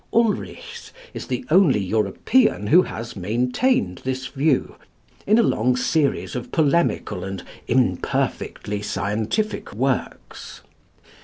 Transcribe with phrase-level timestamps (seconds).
[0.11, 4.75] Ulrichs is the only European who has maintained this view
[5.27, 10.61] in a long series of polemical and imperfectly scientific works.